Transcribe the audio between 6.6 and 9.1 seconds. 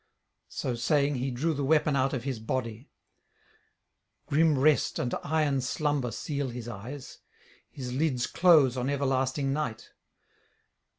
eyes; his lids close on